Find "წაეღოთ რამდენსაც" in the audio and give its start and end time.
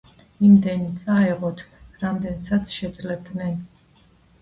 1.01-2.77